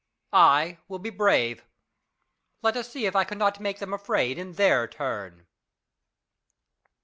[0.33, 1.63] I will be brave.
[2.63, 5.45] Let us see if I cannot make them afraid in their turn.